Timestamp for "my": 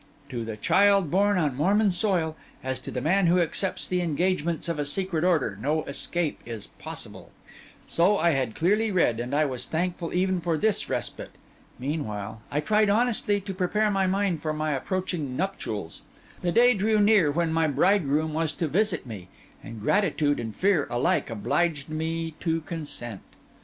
13.91-14.07, 14.53-14.71, 17.53-17.67